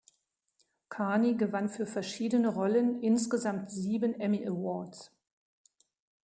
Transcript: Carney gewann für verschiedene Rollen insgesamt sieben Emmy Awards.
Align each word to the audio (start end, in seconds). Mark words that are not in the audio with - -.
Carney 0.89 1.35
gewann 1.35 1.69
für 1.69 1.85
verschiedene 1.85 2.47
Rollen 2.47 3.03
insgesamt 3.03 3.69
sieben 3.69 4.19
Emmy 4.19 4.47
Awards. 4.47 5.11